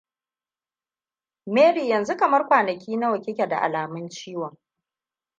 mary 1.53 1.87
yanzu 1.89 2.15
kamar 2.17 2.47
kwanaki 2.47 2.97
nawa 2.97 3.19
kike 3.19 3.47
da 3.47 3.61
alamun 3.61 4.09
ciwon 4.09 4.57